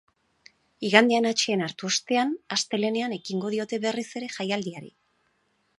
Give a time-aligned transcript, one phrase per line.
[0.87, 4.95] Igandean atseden hartu ostean, astelehenean ekingo diote berriz ere jaialdiari.